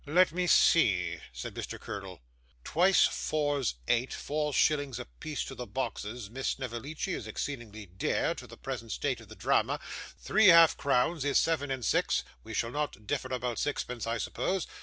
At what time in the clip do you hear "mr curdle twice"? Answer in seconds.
1.53-3.05